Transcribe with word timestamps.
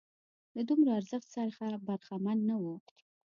له 0.55 0.61
دومره 0.69 0.91
ارزښت 0.99 1.27
څخه 1.35 1.65
برخمن 1.87 2.37
نه 2.49 2.55
وو. 2.61 2.75